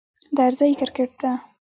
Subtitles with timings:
[0.37, 1.31] درځی کرکټ ته